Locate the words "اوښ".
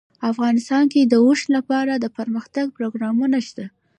1.25-1.41